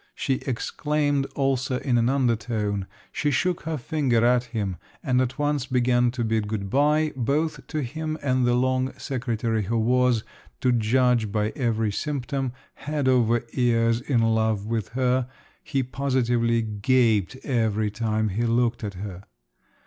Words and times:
she 0.15 0.41
exclaimed 0.47 1.27
also 1.35 1.77
in 1.81 1.95
an 1.95 2.09
undertone; 2.09 2.87
she 3.11 3.29
shook 3.29 3.61
her 3.65 3.77
finger 3.77 4.25
at 4.25 4.45
him, 4.45 4.77
and 5.03 5.21
at 5.21 5.37
once 5.37 5.67
began 5.67 6.09
to 6.09 6.23
bid 6.23 6.47
good 6.47 6.71
bye 6.71 7.13
both 7.15 7.67
to 7.67 7.83
him 7.83 8.17
and 8.23 8.43
the 8.43 8.55
long 8.55 8.91
secretary, 8.97 9.65
who 9.65 9.77
was, 9.77 10.23
to 10.59 10.71
judge 10.71 11.31
by 11.31 11.51
every 11.51 11.91
symptom, 11.91 12.51
head 12.73 13.07
over 13.07 13.43
ears 13.53 14.01
in 14.01 14.23
love 14.23 14.65
with 14.65 14.89
her; 14.97 15.29
he 15.63 15.83
positively 15.83 16.63
gaped 16.63 17.35
every 17.43 17.91
time 17.91 18.29
he 18.29 18.43
looked 18.43 18.83
at 18.83 18.95
her. 18.95 19.25